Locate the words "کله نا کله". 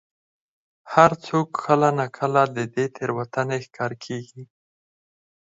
1.65-2.41